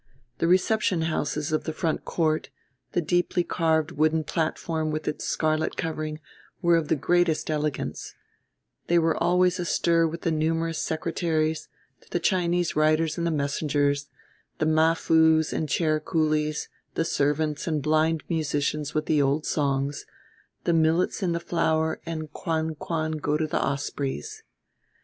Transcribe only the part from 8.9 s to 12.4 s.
were always astir with the numerous secretaries, the